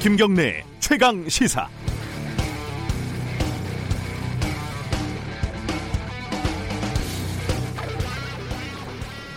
[0.00, 1.68] 김경래 최강 시사.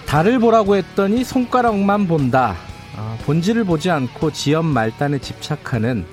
[0.05, 2.55] 달을 보라고 했더니 손가락만 본다.
[2.95, 6.05] 어, 본질을 보지 않고 지연 말단에 집착하는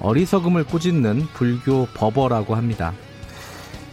[0.00, 2.92] 어리석음을 꾸짖는 불교 법어라고 합니다.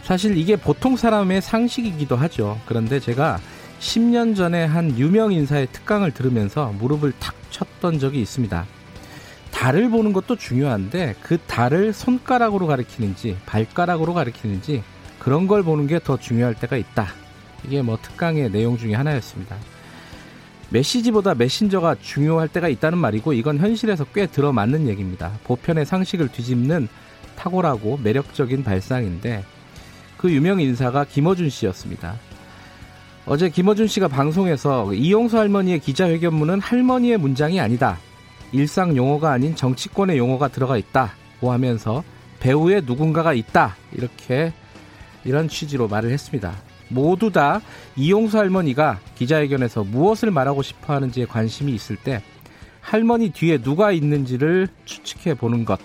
[0.02, 2.60] 사실 이게 보통 사람의 상식이기도 하죠.
[2.66, 3.40] 그런데 제가
[3.80, 8.66] 10년 전에 한 유명 인사의 특강을 들으면서 무릎을 탁 쳤던 적이 있습니다.
[9.62, 14.82] 달을 보는 것도 중요한데 그 달을 손가락으로 가리키는지 발가락으로 가리키는지
[15.20, 17.06] 그런 걸 보는 게 더 중요할 때가 있다.
[17.64, 19.54] 이게 뭐 특강의 내용 중에 하나였습니다.
[20.70, 25.30] 메시지보다 메신저가 중요할 때가 있다는 말이고 이건 현실에서 꽤 들어맞는 얘기입니다.
[25.44, 26.88] 보편의 상식을 뒤집는
[27.36, 29.44] 탁월하고 매력적인 발상인데
[30.16, 32.16] 그 유명 인사가 김어준 씨였습니다.
[33.26, 38.00] 어제 김어준 씨가 방송에서 이용수 할머니의 기자회견문은 할머니의 문장이 아니다.
[38.52, 42.04] 일상 용어가 아닌 정치권의 용어가 들어가 있다 고 하면서
[42.40, 43.76] 배우의 누군가가 있다.
[43.92, 44.52] 이렇게
[45.24, 46.52] 이런 취지로 말을 했습니다.
[46.88, 47.60] 모두 다
[47.96, 52.22] 이용수 할머니가 기자회견에서 무엇을 말하고 싶어 하는지에 관심이 있을 때
[52.80, 55.80] 할머니 뒤에 누가 있는지를 추측해 보는 것.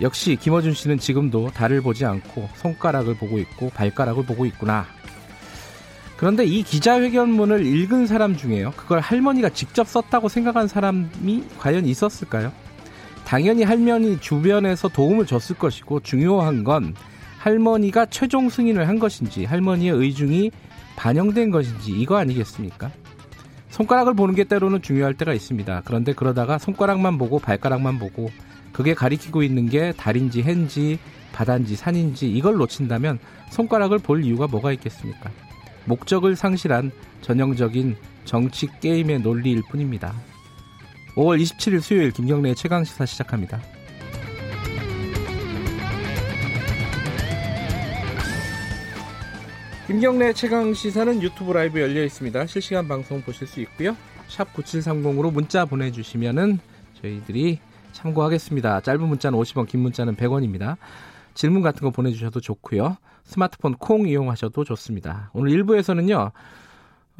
[0.00, 4.86] 역시 김어준 씨는 지금도 달을 보지 않고 손가락을 보고 있고 발가락을 보고 있구나.
[6.20, 8.74] 그런데 이 기자회견문을 읽은 사람 중에요.
[8.76, 12.52] 그걸 할머니가 직접 썼다고 생각한 사람이 과연 있었을까요?
[13.24, 16.94] 당연히 할머니 주변에서 도움을 줬을 것이고 중요한 건
[17.38, 20.50] 할머니가 최종 승인을 한 것인지 할머니의 의중이
[20.96, 22.90] 반영된 것인지 이거 아니겠습니까?
[23.70, 25.80] 손가락을 보는 게 때로는 중요할 때가 있습니다.
[25.86, 28.30] 그런데 그러다가 손가락만 보고 발가락만 보고
[28.72, 30.98] 그게 가리키고 있는 게 달인지 해인지
[31.32, 35.30] 바다인지 산인지 이걸 놓친다면 손가락을 볼 이유가 뭐가 있겠습니까?
[35.90, 40.14] 목적을 상실한 전형적인 정치 게임의 논리일 뿐입니다.
[41.16, 43.60] 5월 27일 수요일 김경래의 최강시사 시작합니다.
[49.88, 52.46] 김경래 최강 시사는 유튜브 라이브 열려 있습니다.
[52.46, 53.96] 실시간 방송 보실 수 있고요.
[54.28, 56.60] 샵 9730으로 문자 보내주시면은
[57.02, 57.58] 저희들이
[57.90, 58.82] 참고하겠습니다.
[58.82, 60.76] 짧은 문자는 50원, 긴 문자는 100원입니다.
[61.34, 62.96] 질문 같은 거 보내주셔도 좋고요.
[63.24, 65.30] 스마트폰 콩 이용하셔도 좋습니다.
[65.32, 66.32] 오늘 1부에서는요.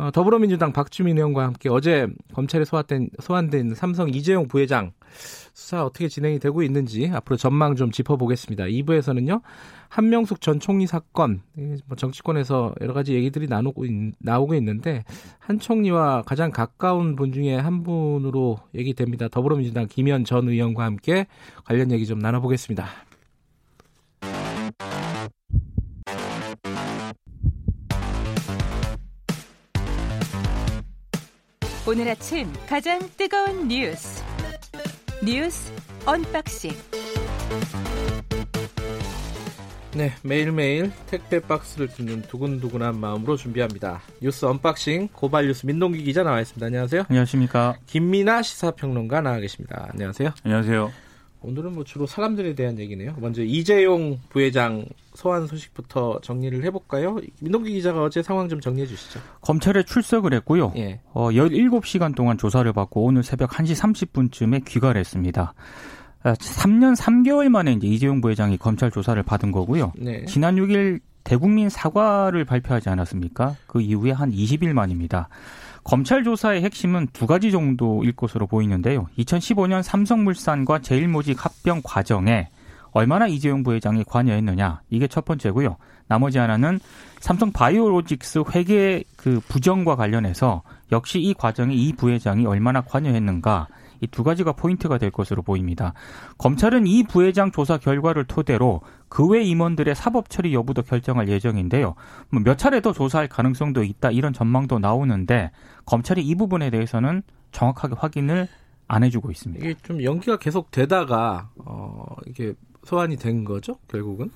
[0.00, 4.92] 어, 더불어민주당 박주민 의원과 함께 어제 검찰에 소환된, 소환된 삼성 이재용 부회장
[5.52, 8.64] 수사 어떻게 진행이 되고 있는지 앞으로 전망 좀 짚어보겠습니다.
[8.64, 9.42] 2부에서는요.
[9.90, 11.42] 한명숙 전 총리 사건
[11.84, 15.04] 뭐 정치권에서 여러 가지 얘기들이 나누고 있, 나오고 있는데
[15.38, 19.28] 한 총리와 가장 가까운 분 중에 한 분으로 얘기됩니다.
[19.28, 21.26] 더불어민주당 김현 전 의원과 함께
[21.64, 22.86] 관련 얘기 좀 나눠보겠습니다.
[31.90, 34.22] 오늘 아침 가장 뜨거운 뉴스
[35.24, 35.72] 뉴스
[36.06, 36.70] unboxing
[39.96, 44.02] 네, 매일매일 택배 박스를 뜯는 두근두근한 마음으로 준비합니다.
[44.22, 46.64] 뉴스 unboxing 고발 뉴스 민동기 기자 나와 있습니다.
[46.64, 47.06] 안녕하세요.
[47.08, 47.76] 안녕하십니까.
[47.86, 49.88] 김민아 시사평론가 나와 계십니다.
[49.92, 50.32] 안녕하세요.
[50.44, 50.92] 안녕하세요.
[51.42, 53.16] 오늘은 뭐 주로 사람들에 대한 얘기네요.
[53.18, 54.84] 먼저 이재용 부회장
[55.20, 57.18] 소환 소식부터 정리를 해볼까요?
[57.42, 59.20] 민동기 기자가 어제 상황 좀 정리해 주시죠.
[59.42, 60.72] 검찰에 출석을 했고요.
[60.76, 61.00] 예.
[61.12, 63.78] 어, 17시간 동안 조사를 받고 오늘 새벽 1시
[64.10, 65.52] 30분쯤에 귀가를 했습니다.
[66.24, 69.92] 3년 아, 3개월 만에 이제 이재용 부회장이 검찰 조사를 받은 거고요.
[69.96, 70.24] 네.
[70.24, 73.56] 지난 6일 대국민 사과를 발표하지 않았습니까?
[73.66, 75.28] 그 이후에 한 20일 만입니다.
[75.84, 79.06] 검찰 조사의 핵심은 두 가지 정도일 것으로 보이는데요.
[79.18, 82.48] 2015년 삼성물산과 제일모직 합병 과정에
[82.92, 85.76] 얼마나 이재용 부회장이 관여했느냐 이게 첫 번째고요.
[86.08, 86.80] 나머지 하나는
[87.20, 93.68] 삼성 바이오로직스 회계 그 부정과 관련해서 역시 이 과정에 이 부회장이 얼마나 관여했는가
[94.02, 95.92] 이 두 가지가 포인트가 될 것으로 보입니다.
[96.38, 101.94] 검찰은 이 부회장 조사 결과를 토대로 그 외 임원들의 사법 처리 여부도 결정할 예정인데요.
[102.30, 105.50] 뭐몇 차례 더 조사할 가능성도 있다 이런 전망도 나오는데
[105.84, 107.22] 검찰이 이 부분에 대해서는
[107.52, 108.48] 정확하게 확인을
[108.88, 109.64] 안 해주고 있습니다.
[109.64, 112.54] 이게 좀 연기가 계속 되다가 어 이게
[112.84, 114.30] 소환이 된 거죠, 결국은?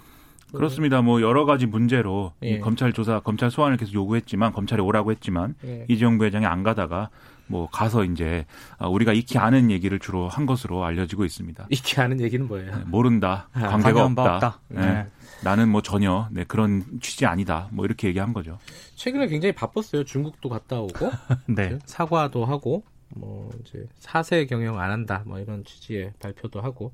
[0.52, 1.02] 그렇습니다.
[1.02, 2.60] 뭐 여러 가지 문제로 예.
[2.60, 5.84] 검찰 조사, 검찰 소환을 계속 요구했지만 검찰에 오라고 했지만 예.
[5.88, 7.10] 이재용 부회장이 안 가다가
[7.46, 8.46] 뭐 가서 이제
[8.78, 11.66] 아, 우리가 익히 아는 얘기를 주로 한 것으로 알려지고 있습니다.
[11.70, 12.70] 익히 아는 얘기는 뭐예요?
[12.70, 14.34] 네, 모른다, 아, 관계가 없다.
[14.34, 14.60] 없다.
[14.68, 14.80] 네.
[14.80, 15.06] 네.
[15.42, 17.68] 나는 뭐 전혀 네, 그런 취지 아니다.
[17.70, 18.58] 뭐 이렇게 얘기한 거죠.
[18.94, 20.04] 최근에 굉장히 바빴어요.
[20.04, 21.10] 중국도 갔다 오고
[21.46, 21.78] 네.
[21.84, 26.92] 사과도 하고 뭐 이제 사세 경영 안 한다 뭐 이런 취지의 발표도 하고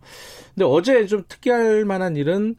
[0.55, 2.57] 근데 어제 좀 특이할 만한 일은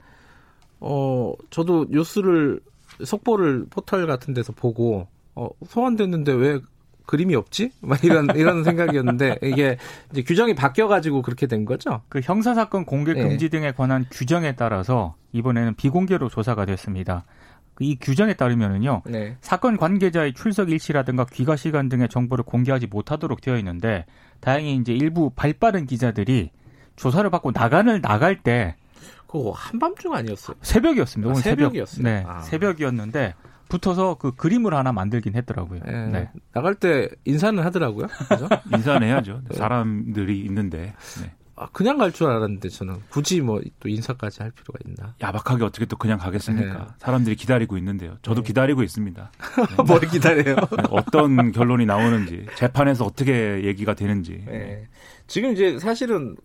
[0.79, 2.59] 어 저도 뉴스를
[3.03, 6.59] 속보를 포털 같은 데서 보고 어 소환됐는데 왜
[7.05, 7.71] 그림이 없지?
[7.81, 9.77] 막 이런 이런 생각이었는데 이게
[10.11, 12.01] 이제 규정이 바뀌어 가지고 그렇게 된 거죠.
[12.09, 13.21] 그 형사 사건 공개 네.
[13.21, 17.25] 금지 등에 관한 규정에 따라서 이번에는 비공개로 조사가 됐습니다.
[17.81, 19.01] 그이 규정에 따르면은요.
[19.07, 19.35] 네.
[19.41, 24.05] 사건 관계자의 출석 일시라든가 귀가 시간 등의 정보를 공개하지 못하도록 되어 있는데
[24.39, 26.51] 다행히 이제 일부 발빠른 기자들이
[26.95, 28.75] 조사를 받고 나간을 나갈 때
[29.25, 30.57] 그거 한밤중 아니었어요?
[30.61, 31.27] 새벽이었습니다.
[31.27, 32.03] 아, 오늘 새벽이었어요?
[32.03, 32.11] 새벽.
[32.11, 32.41] 네, 아.
[32.41, 33.33] 새벽이었는데
[33.69, 35.79] 붙어서 그 그림을 하나 만들긴 했더라고요.
[35.83, 36.05] 네.
[36.07, 36.29] 네.
[36.53, 38.07] 나갈 때 인사는 하더라고요.
[38.29, 38.47] 그죠?
[38.75, 39.41] 인사는 해야죠.
[39.53, 41.33] 사람들이 있는데 네.
[41.61, 45.15] 아, 그냥 갈 줄 알았는데 저는 굳이 뭐 또 인사까지 할 필요가 있나?
[45.21, 46.73] 야박하게 어떻게 또 그냥 가겠습니까?
[46.79, 46.85] 네.
[46.97, 48.17] 사람들이 기다리고 있는데요.
[48.23, 49.31] 저도 기다리고 있습니다.
[49.87, 50.55] 뭘 기다려요?
[50.77, 54.87] 네, 어떤 결론이 나오는지 재판에서 어떻게 얘기가 되는지 네.
[55.27, 56.35] 지금 이제 사실은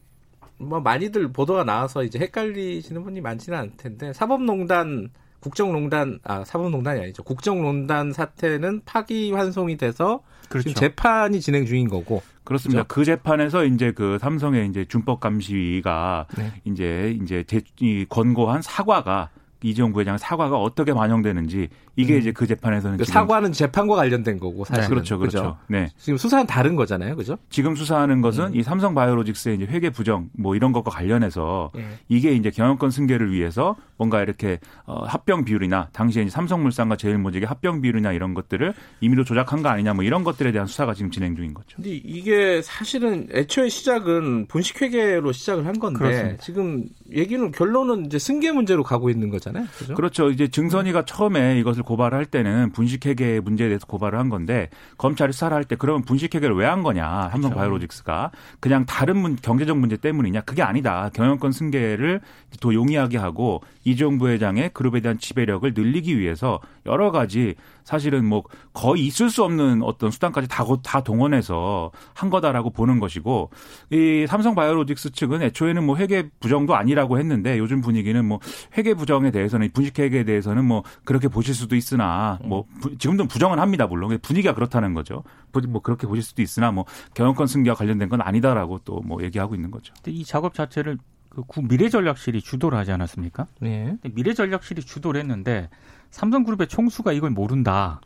[0.59, 5.11] 뭐 많이들 보도가 나와서 이제 헷갈리시는 분이 많지는 않을 텐데 사법농단
[5.41, 10.69] 국정농단 아 사법농단이 아니죠 국정농단 사태는 파기환송이 돼서 그렇죠.
[10.69, 12.85] 지금 재판이 진행 중인 거고 그렇습니다.
[12.85, 16.53] 그 재판에서 이제 그 삼성의 이제 준법 감시가 네.
[16.65, 19.31] 이제 이제 제, 이 권고한 사과가
[19.63, 24.89] 이재용 부회장 사과가 어떻게 반영되는지 이게 이제 그 재판에서는 그 사과는 재판과 관련된 거고 사실
[24.89, 25.57] 그렇죠, 그렇죠.
[25.67, 25.89] 네.
[25.97, 27.37] 지금 수사는 다른 거잖아요, 그죠?
[27.49, 28.55] 지금 수사하는 것은 음.
[28.55, 31.87] 이 삼성 바이오로직스의 이제 회계 부정 뭐 이런 것과 관련해서 예.
[32.09, 37.81] 이게 이제 경영권 승계를 위해서 뭔가 이렇게 어, 합병 비율이나 당시에 이제 삼성물산과 제일모직의 합병
[37.81, 41.55] 비율이나 이런 것들을 임의로 조작한 거 아니냐 뭐 이런 것들에 대한 수사가 지금 진행 중인
[41.55, 41.77] 거죠.
[41.77, 46.43] 근데 이게 사실은 애초에 시작은 분식회계로 시작을 한 건데 그렇습니다.
[46.43, 49.95] 지금 얘기는 결론은 이제 승계 문제로 가고 있는 거잖아요, 그죠?
[49.95, 50.31] 그렇죠.
[50.31, 55.65] 이제 증선이가 처음에 이것을 고발할 때는 분식회계 문제에 대해서 고발을 한 건데 검찰이 수사를 할
[55.67, 60.63] 때 그러면 분식회계를 왜 한 거냐 삼성 바이오로직스가 그냥 다른 문, 경제적 문제 때문이냐 그게
[60.63, 62.21] 아니다 경영권 승계를
[62.61, 67.55] 더 용이하게 하고 이재용 부회장의 그룹에 대한 지배력을 늘리기 위해서 여러 가지
[67.85, 68.43] 사실은 뭐
[68.73, 73.51] 거의 있을 수 없는 어떤 수단까지 다, 고- 다 동원해서 한 거다라고 보는 것이고
[73.93, 78.41] 이 삼성 바이오로직스 측은 애초에는 뭐 회계 부정도 아니라고 했는데 요즘 분위기는 뭐
[78.77, 83.61] 회계 부정에 대해서는 분식 회계에 대해서는 뭐 그렇게 보실 수도 있으나 뭐 부- 지금도 부정은
[83.61, 85.23] 합니다 물론 분위기가 그렇다는 거죠
[85.53, 86.85] 부- 뭐 그렇게 보실 수도 있으나 뭐
[87.15, 89.95] 경영권 승계와 관련된 건 아니다라고 또 뭐 얘기하고 있는 거죠.
[90.07, 90.99] 이 작업 자체를
[91.43, 93.47] 그구 미래전략실이 주도를 하지 않았습니까?
[93.65, 93.97] 예.
[94.03, 95.69] 미래전략실이 주도를 했는데
[96.11, 98.01] 삼성그룹의 총수가 이걸 모른다.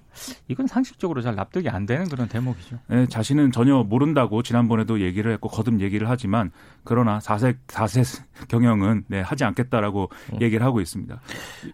[0.48, 2.78] 이건 상식적으로 잘 납득이 안 되는 그런 대목이죠.
[2.88, 6.50] 네, 자신은 전혀 모른다고 지난번에도 얘기를 했고 거듭 얘기를 하지만
[6.82, 8.02] 그러나 사세 사세
[8.48, 10.10] 경영은 네, 하지 않겠다라고
[10.40, 11.20] 얘기를 하고 있습니다.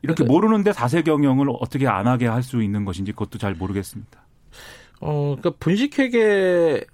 [0.03, 4.21] 이렇게 모르는데 사세 경영을 어떻게 안 하게 할 수 있는 것인지 그것도 잘 모르겠습니다.
[5.01, 6.85] 어, 그러니까 분식회계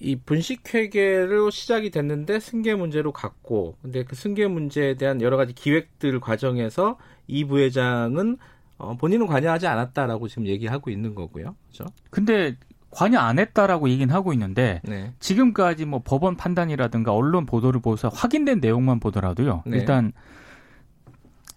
[0.00, 6.20] 이 분식회계로 시작이 됐는데 승계 문제로 갔고, 근데 그 승계 문제에 대한 여러 가지 기획들
[6.20, 8.38] 과정에서 이 부회장은
[8.78, 11.54] 어, 본인은 관여하지 않았다라고 지금 얘기하고 있는 거고요.
[11.66, 11.92] 그렇죠?
[12.08, 12.56] 근데
[12.90, 15.12] 관여 안 했다라고 얘기는 하고 있는데 네.
[15.20, 19.62] 지금까지 뭐 법원 판단이라든가 언론 보도를 보고서 확인된 내용만 보더라도요.
[19.66, 19.78] 네.
[19.78, 20.12] 일단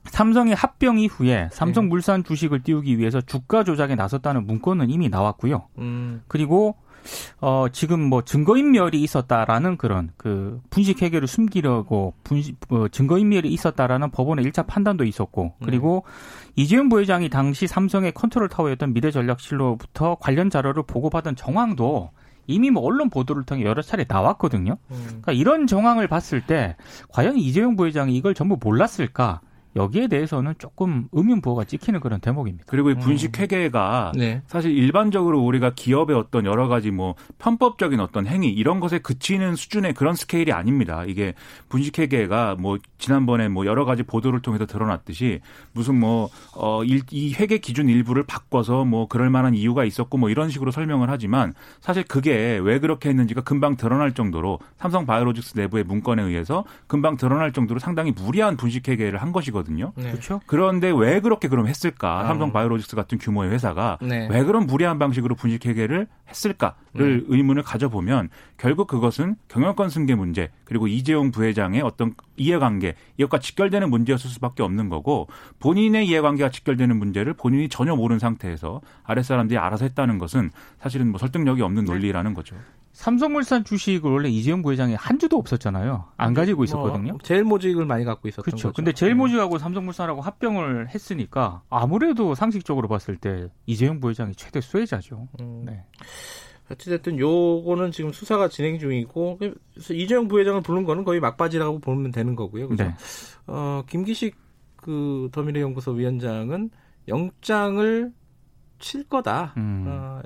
[0.05, 5.69] 삼성의 합병 이후에 삼성물산 주식을 띄우기 위해서 주가 조작에 나섰다는 문건은 이미 나왔고요.
[5.77, 6.75] 음, 그리고
[7.41, 14.45] 어 지금 뭐 증거인멸이 있었다라는 그런 그 분식 회계를 숨기려고 분식 어, 증거인멸이 있었다라는 법원의
[14.45, 16.03] 1차 판단도 있었고 그리고
[16.55, 22.11] 이재용 부회장이 당시 삼성의 컨트롤 타워였던 미래전략실로부터 관련 자료를 보고받은 정황도
[22.47, 24.77] 이미 뭐 언론 보도를 통해 여러 차례 나왔거든요.
[24.91, 25.03] 음.
[25.05, 26.75] 그러니까 이런 정황을 봤을 때
[27.09, 29.41] 과연 이재용 부회장이 이걸 전부 몰랐을까?
[29.75, 32.65] 여기에 대해서는 조금 의문부호가 찍히는 그런 대목입니다.
[32.67, 34.41] 그리고 이 분식 회계가 네.
[34.47, 39.93] 사실 일반적으로 우리가 기업의 어떤 여러 가지 뭐 편법적인 어떤 행위 이런 것에 그치는 수준의
[39.95, 41.03] 그런 스케일이 아닙니다.
[41.07, 41.33] 이게
[41.69, 47.01] 분식회계가 뭐 지난번에 뭐 여러 가지 보도를 통해서 드러났듯이 무슨 뭐어이
[47.33, 52.03] 회계 기준 일부를 바꿔서 뭐 그럴 만한 이유가 있었고 뭐 이런 식으로 설명을 하지만 사실
[52.03, 57.79] 그게 왜 그렇게 했는지가 금방 드러날 정도로 삼성 바이오로직스 내부의 문건에 의해서 금방 드러날 정도로
[57.79, 59.62] 상당히 무리한 분식회계를 한 것이거든요.
[59.95, 60.11] 네.
[60.11, 60.41] 그렇죠?
[60.45, 62.21] 그런데 왜 그렇게 그럼 했을까?
[62.23, 62.27] 음.
[62.27, 64.27] 삼성 바이오로직스 같은 규모의 회사가 네.
[64.29, 67.25] 왜 그런 무리한 방식으로 분식 회계를 했을까를 음.
[67.27, 74.29] 의문을 가져보면 결국 그것은 경영권 승계 문제 그리고 이재용 부회장의 어떤 이해관계 이것과 직결되는 문제였을
[74.29, 75.27] 수밖에 없는 거고
[75.59, 81.61] 본인의 이해관계가 직결되는 문제를 본인이 전혀 모르는 상태에서 아랫사람들이 알아서 했다는 것은 사실은 뭐 설득력이
[81.61, 82.55] 없는 논리라는 거죠.
[82.93, 86.05] 삼성물산 주식을 원래 이재용 부회장이 한 주도 없었잖아요.
[86.15, 87.13] 안 가지고 있었거든요.
[87.13, 88.69] 뭐 제일 모직을 많이 갖고 있었던 그렇죠.
[88.69, 88.75] 거죠.
[88.75, 95.27] 근데 제일 모직하고 삼성물산하고 합병을 했으니까 아무래도 상식적으로 봤을 때 이재용 부회장이 최대 수혜자죠.
[95.41, 95.63] 음.
[95.65, 95.83] 네.
[96.71, 102.35] 어찌됐든 요거는 지금 수사가 진행 중이고 그래서 이재용 부회장을 부른 거는 거의 막바지라고 보면 되는
[102.35, 102.69] 거고요.
[102.69, 102.83] 그죠?
[102.83, 102.95] 네.
[103.47, 104.35] 어, 김기식
[104.77, 106.69] 그 더미래 연구소 위원장은
[107.07, 108.13] 영장을
[108.79, 109.53] 칠 거다.
[109.57, 109.85] 음.
[109.87, 110.21] 어,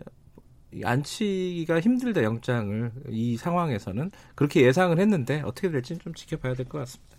[0.83, 7.17] 안치기가 힘들다 영장을 이 상황에서는 그렇게 예상을 했는데 어떻게 될지는 좀 지켜봐야 될 것 같습니다.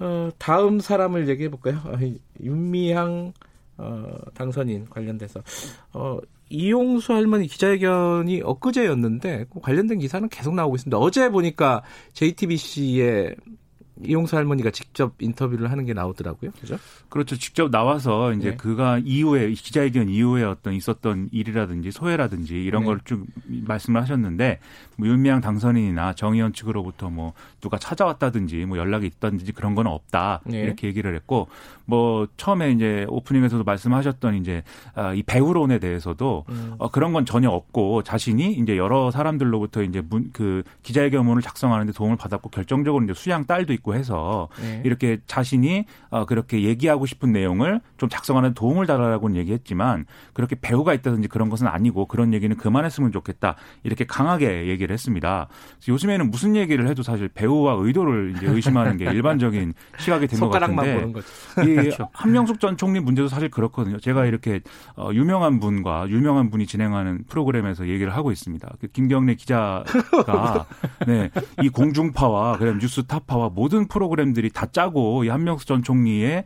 [0.00, 1.80] 어, 다음 사람을 얘기해 볼까요?
[1.84, 1.96] 어,
[2.42, 3.32] 윤미향
[3.78, 5.42] 어, 당선인 관련돼서
[5.92, 6.18] 어,
[6.50, 10.98] 이용수 할머니 기자회견이 엊그제였는데 그 관련된 기사는 계속 나오고 있습니다.
[10.98, 13.36] 어제 보니까 JTBC의
[14.04, 16.50] 이용수 할머니가 직접 인터뷰를 하는 게 나오더라고요.
[16.60, 16.78] 그죠?
[17.08, 17.36] 그렇죠.
[17.36, 18.56] 직접 나와서 이제 네.
[18.56, 22.86] 그가 이후에 기자회견 이후에 어떤 있었던 일이라든지 소회라든지 이런 네.
[22.86, 24.60] 걸쭉 말씀을 하셨는데
[24.96, 30.60] 뭐 윤미향 당선인이나 정의원 측으로부터 뭐 누가 찾아왔다든지 뭐 연락이 있다든지 그런 건 없다 네.
[30.62, 31.48] 이렇게 얘기를 했고
[31.92, 34.62] 뭐 처음에 이제 오프닝에서도 말씀하셨던 이제
[34.94, 36.74] 아, 이 배우론에 대해서도 음.
[36.78, 42.16] 어, 그런 건 전혀 없고 자신이 이제 여러 사람들로부터 이제 문, 그 기자회견문을 작성하는데 도움을
[42.16, 44.80] 받았고 결정적으로 이제 수양 딸도 있고 해서 네.
[44.86, 51.28] 이렇게 자신이 어, 그렇게 얘기하고 싶은 내용을 좀 작성하는 도움을 달라고는 얘기했지만 그렇게 배우가 있다든지
[51.28, 55.48] 그런 것은 아니고 그런 얘기는 그만했으면 좋겠다 이렇게 강하게 얘기를 했습니다.
[55.86, 61.02] 요즘에는 무슨 얘기를 해도 사실 배우와 의도를 이제 의심하는 게 일반적인 시각이 된 것 같은데
[61.66, 62.08] 이 그렇죠.
[62.12, 63.98] 한명숙 전 총리 문제도 사실 그렇거든요.
[63.98, 64.60] 제가 이렇게
[64.96, 68.74] 어, 유명한 분과 유명한 분이 진행하는 프로그램에서 얘기를 하고 있습니다.
[68.80, 70.66] 그 김경래 기자가
[71.06, 71.30] 네,
[71.62, 76.44] 이 공중파와 그다음 뉴스타파와 모든 프로그램들이 다 짜고 이 한명숙 전 총리의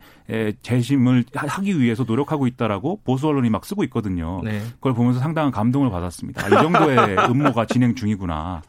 [0.61, 4.41] 재심을 하기 위해서 노력하고 있다라고 보수 언론이 막 쓰고 있거든요.
[4.43, 4.61] 네.
[4.75, 6.45] 그걸 보면서 상당한 감동을 받았습니다.
[6.45, 6.97] 아, 이 정도의
[7.29, 8.61] 음모가 진행 중이구나.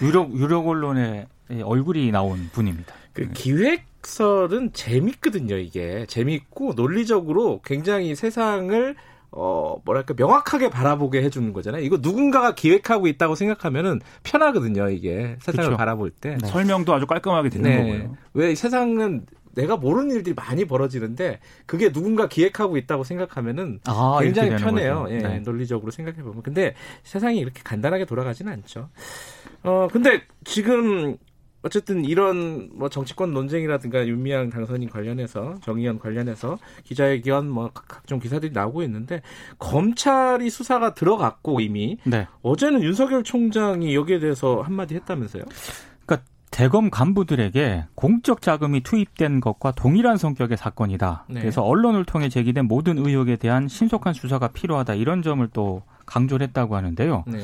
[0.00, 0.06] 네.
[0.06, 1.26] 유력 유력 언론의
[1.64, 2.94] 얼굴이 나온 분입니다.
[3.12, 5.56] 그 기획설은 재밌거든요.
[5.56, 8.96] 이게 재밌고 논리적으로 굉장히 세상을
[9.32, 11.82] 어, 뭐랄까, 명확하게 바라보게 해주는 거잖아요.
[11.84, 15.36] 이거 누군가가 기획하고 있다고 생각하면은 편하거든요, 이게.
[15.40, 15.76] 세상을 그렇죠.
[15.76, 16.36] 바라볼 때.
[16.40, 16.48] 네.
[16.48, 17.76] 설명도 아주 깔끔하게 되는 네.
[17.76, 18.16] 거고요.
[18.34, 25.06] 왜 세상은 내가 모르는 일들이 많이 벌어지는데 그게 누군가 기획하고 있다고 생각하면은 아, 굉장히 편해요.
[25.10, 25.38] 예, 네.
[25.40, 26.42] 논리적으로 생각해 보면.
[26.42, 28.88] 근데 세상이 이렇게 간단하게 돌아가지는 않죠.
[29.62, 31.16] 어, 근데 지금
[31.62, 38.82] 어쨌든 이런 뭐 정치권 논쟁이라든가 윤미향 당선인 관련해서 정의연 관련해서 기자회견 뭐 각종 기사들이 나오고
[38.84, 39.20] 있는데
[39.58, 42.26] 검찰이 수사가 들어갔고 이미 네.
[42.42, 45.44] 어제는 윤석열 총장이 여기에 대해서 한마디 했다면서요?
[46.06, 51.26] 그러니까 대검 간부들에게 공적 자금이 투입된 것과 동일한 성격의 사건이다.
[51.28, 51.40] 네.
[51.40, 54.94] 그래서 언론을 통해 제기된 모든 의혹에 대한 신속한 수사가 필요하다.
[54.94, 57.24] 이런 점을 또 강조를 했다고 하는데요.
[57.26, 57.38] 네.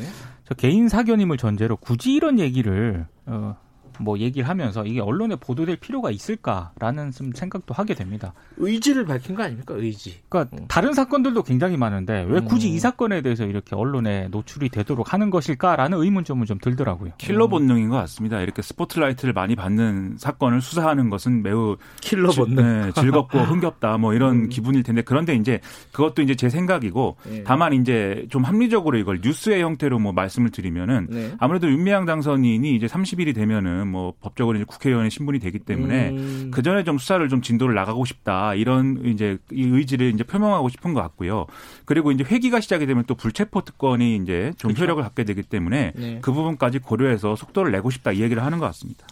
[0.45, 3.57] 저 개인 사견임을 전제로 굳이 이런 얘기를 어,
[4.01, 8.33] 뭐 얘기를 하면서 이게 언론에 보도될 필요가 있을까라는 좀 생각도 하게 됩니다.
[8.57, 9.75] 의지를 밝힌 거 아닙니까?
[9.77, 10.21] 의지.
[10.29, 10.65] 그러니까 음.
[10.69, 12.75] 다른 사건들도 굉장히 많은데 왜 굳이 음.
[12.75, 17.13] 이 사건에 대해서 이렇게 언론에 노출이 되도록 하는 것일까라는 의문점은 좀 들더라고요.
[17.19, 18.41] 킬러 본능인 것 같습니다.
[18.41, 24.45] 이렇게 스포트라이트를 많이 받는 사건을 수사하는 것은 매우 킬러 본능, 네, 즐겁고 흥겹다 뭐 이런
[24.45, 24.49] 음.
[24.49, 25.61] 기분일 텐데 그런데 이제
[25.93, 27.45] 그것도 이제 제 생각이고 네.
[27.45, 31.33] 다만 이제 좀 합리적으로 이걸 뉴스의 형태로 뭐 말씀을 드리면은 네.
[31.39, 36.51] 아무래도 윤미향 당선인이 이제 30일이 되면은 되면 뭐 법적으로 이제 국회의원의 신분이 되기 때문에 음.
[36.53, 40.93] 그 전에 좀 수사를 좀 진도를 나가고 싶다 이런 이제 이 의지를 이제 표명하고 싶은
[40.93, 41.47] 것 같고요.
[41.85, 44.83] 그리고 이제 회기가 시작이 되면 또 불체포 특권이 이제 좀 그렇죠.
[44.83, 46.19] 효력을 갖게 되기 때문에 네.
[46.21, 49.07] 그 부분까지 고려해서 속도를 내고 싶다 이 얘기를 하는 것 같습니다.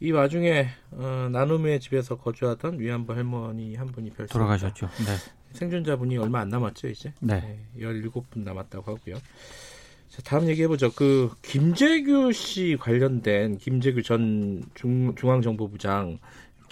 [0.00, 4.88] 이 와중에 어, 나눔의 집에서 거주하던 위안부 할머니 한 분이 별세 돌아가셨죠.
[4.98, 5.16] 네.
[5.52, 7.12] 생존자분이 얼마 안 남았죠, 이제.
[7.20, 7.40] 네.
[7.40, 9.16] 네 17분 남았다고 하고요.
[10.14, 10.92] 자, 다음 얘기해보죠.
[10.92, 16.18] 그, 김재규 씨 관련된, 김재규 전 중, 중앙정보부장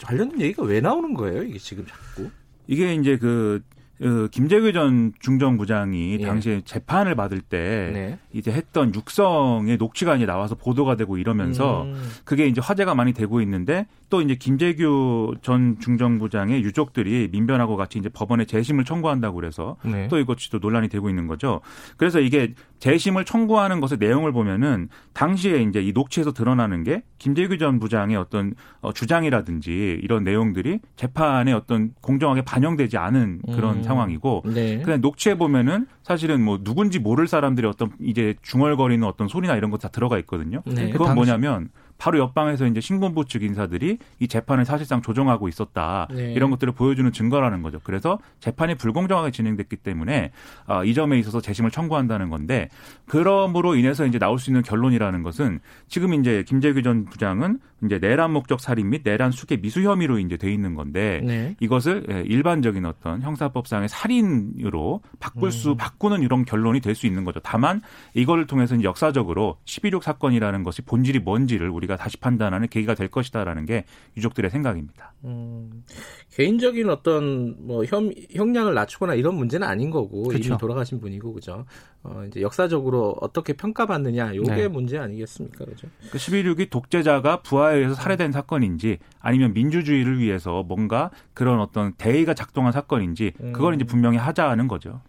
[0.01, 1.43] 관련된 얘기가 왜 나오는 거예요?
[1.43, 2.31] 이게 지금 자꾸?
[2.69, 3.61] 이게 이제 그,
[4.03, 6.27] 그 김재규 전 중정부장이 예.
[6.27, 8.19] 당시에 재판을 받을 때 네.
[8.33, 12.03] 이제 했던 육성의 녹취가 이제 나와서 보도가 되고 이러면서 음.
[12.25, 18.09] 그게 이제 화제가 많이 되고 있는데 또 이제 김재규 전 중정부장의 유족들이 민변하고 같이 이제
[18.09, 20.09] 법원에 재심을 청구한다고 그래서 네.
[20.09, 21.61] 또 이것이 또 논란이 되고 있는 거죠.
[21.97, 27.79] 그래서 이게 재심을 청구하는 것의 내용을 보면은 당시에 이제 이 녹취에서 드러나는 게 김재규 전
[27.79, 33.83] 부장의 어떤 어, 주장이라든지 이런 내용들이 재판에 어떤 공정하게 반영되지 않은 그런 음.
[33.93, 34.81] 상황이고 네.
[34.83, 39.89] 그냥 녹취에 보면은 사실은 뭐 누군지 모를 사람들의 어떤 이제 중얼거리는 어떤 소리나 이런 것다
[39.89, 40.63] 들어가 있거든요.
[40.65, 40.91] 네.
[40.91, 41.69] 그건 뭐냐면
[41.99, 46.09] 바로 옆방에서 이제 신군부 측 인사들이 이 재판을 사실상 조정하고 있었다.
[46.11, 46.33] 네.
[46.33, 47.79] 이런 것들을 보여주는 증거라는 거죠.
[47.85, 50.33] 그래서 재판이 불공정하게 진행됐기 때문에
[50.67, 52.71] 어, 이 점에 있어서 재심을 청구한다는 건데
[53.07, 58.33] 그럼으로 인해서 이제 나올 수 있는 결론이라는 것은 지금 이제 김재규 전 부장은 이제 내란
[58.33, 61.57] 목적 살인 및 내란 수계 미수 혐의로 이제 돼 있는 건데 네.
[61.61, 67.41] 이것을 예, 일반적인 어떤 형사법상의 살인으로 바꿀 수 바꾸는 이런 결론이 될 수 있는 거죠.
[67.43, 67.81] 다만
[68.15, 73.85] 이거를 통해서 역사적으로 11.6 사건이라는 것이 본질이 뭔지를 우리가 다시 판단하는 계기가 될 것이다라는 게
[74.17, 75.15] 유족들의 생각입니다.
[75.25, 75.85] 음,
[76.31, 80.49] 개인적인 어떤 뭐 형, 형량을 낮추거나 이런 문제는 아닌 거고 그쵸.
[80.49, 81.65] 이미 돌아가신 분이고 그죠.
[82.03, 84.69] 어, 이제 역사적으로 어떻게 평가받느냐 요게 네.
[84.69, 85.89] 문제 아니겠습니까, 그죠?
[86.11, 92.35] 그 11.6이 독재자가 부하 에 의해서 살해된 사건인지 아니면 민주주의를 위해서 뭔가 그런 어떤 대의가
[92.35, 95.01] 작동한 사건인지 그걸 이제 분명히 하자는 거죠.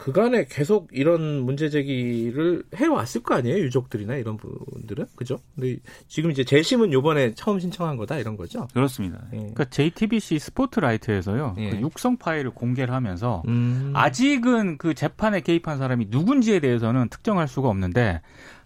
[0.00, 5.40] 그간에 계속 이런 문제 제기를 해왔을 거 아니에요, 유족들이나 이런 분들은 그죠?
[5.54, 5.76] 근데
[6.08, 8.66] 지금 이제 재심은 요번에 처음 신청한 거다 이런 거죠.
[8.72, 9.20] 그렇습니다.
[9.34, 9.36] 예.
[9.36, 11.54] 그러니까 JTBC 스포트라이트에서요.
[11.58, 11.70] 예.
[11.70, 13.92] 그 육성 파일을 공개를 하면서 음.
[13.94, 18.22] 아직은 그 재판에 개입한 사람이 누군지에 대해서는 특정할 수가 없는데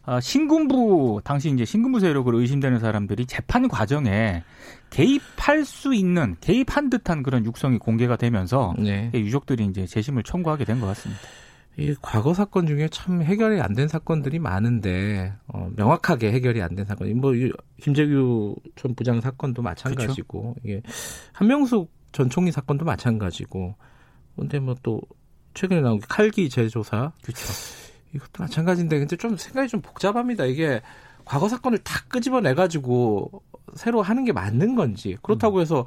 [0.06, 4.42] 아, 신군부 당시 이제 신군부 세력으로 의심되는 사람들이 재판 과정에
[4.90, 9.10] 개입할 수 있는 개입한 듯한 그런 육성이 공개가 되면서 네.
[9.14, 11.22] 유족들이 이제 재심을 청구하게 된 것 같습니다.
[11.76, 16.84] 이 과거 사건 중에 참 해결이 안 된 사건들이 많은데 어, 명확하게 해결이 안 된
[16.84, 17.16] 사건.
[17.16, 17.50] 뭐 이-
[17.82, 20.82] 김재규 전 부장 사건도 마찬가지고 이게
[21.32, 23.74] 한명숙 전 총리 사건도 마찬가지고.
[24.36, 25.00] 근데 뭐 또
[25.54, 27.42] 최근에 나온 게 칼기 재조사 그렇죠.
[28.14, 30.44] 이것도 마찬가지인데 근데 좀 생각이 좀 복잡합니다.
[30.44, 30.80] 이게
[31.24, 33.42] 과거 사건을 다 끄집어내 가지고
[33.74, 35.86] 새로 하는 게 맞는 건지 그렇다고 해서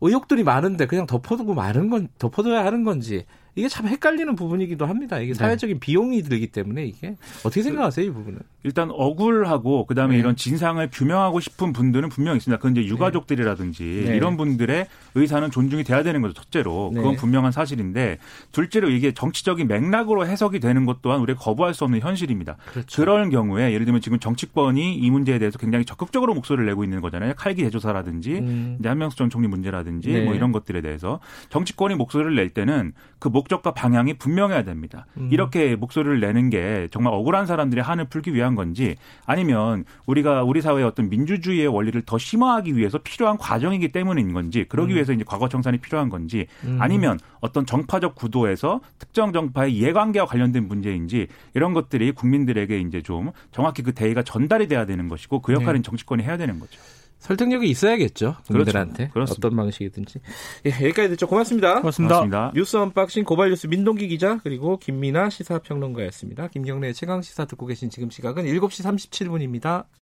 [0.00, 5.18] 의혹들이 많은데 그냥 덮어두고 마는 건 덮어둬야 하는 건지 이게 참 헷갈리는 부분이기도 합니다.
[5.18, 5.38] 이게 네.
[5.38, 8.40] 사회적인 비용이 들기 때문에 이게 어떻게 생각하세요 이 부분은?
[8.64, 10.20] 일단 억울하고 그다음에 네.
[10.20, 12.56] 이런 진상을 규명하고 싶은 분들은 분명 있습니다.
[12.56, 14.16] 그건 이제 유가족들이라든지 네.
[14.16, 16.32] 이런 분들의 의사는 존중이 돼야 되는 거죠.
[16.32, 17.00] 첫째로 네.
[17.00, 18.18] 그건 분명한 사실인데
[18.52, 22.56] 둘째로 이게 정치적인 맥락으로 해석이 되는 것 또한 우리가 거부할 수 없는 현실입니다.
[22.72, 23.02] 그렇죠.
[23.02, 27.34] 그럴 경우에 예를 들면 지금 정치권이 이 문제에 대해서 굉장히 적극적으로 목소리를 내고 있는 거잖아요.
[27.36, 28.76] 칼기 대조사라든지 음.
[28.80, 30.24] 이제 한명수 전 총리 문제라든지 네.
[30.24, 35.06] 뭐 이런 것들에 대해서 정치권이 목소리를 낼 때는 그 목적과 방향이 분명해야 됩니다.
[35.18, 35.28] 음.
[35.30, 38.96] 이렇게 목소리를 내는 게 정말 억울한 사람들의 한을 풀기 위한 건지
[39.26, 44.92] 아니면 우리가 우리 사회의 어떤 민주주의의 원리를 더 심화하기 위해서 필요한 과정이기 때문인 건지 그러기
[44.92, 44.94] 음.
[44.94, 46.78] 위해서 이제 과거 청산이 필요한 건지 음.
[46.80, 53.82] 아니면 어떤 정파적 구도에서 특정 정파의 이해관계와 관련된 문제인지 이런 것들이 국민들에게 이제 좀 정확히
[53.82, 55.82] 그 대의가 전달이 돼야 되는 것이고 그 역할은 네.
[55.82, 56.80] 정치권이 해야 되는 거죠.
[57.24, 59.34] 설득력이 있어야겠죠 국민들한테 그렇죠.
[59.36, 60.20] 어떤 방식이든지.
[60.66, 61.26] 예, 여기까지 듣죠.
[61.26, 61.80] 고맙습니다.
[61.80, 62.16] 고맙습니다.
[62.16, 62.52] 고맙습니다.
[62.54, 66.48] 뉴스 unboxing 고발뉴스 민동기 기자 그리고 김민아 시사평론가였습니다.
[66.48, 69.86] 김경래 최강 시사 듣고 계신 지금 시각은 7시 37분입니다.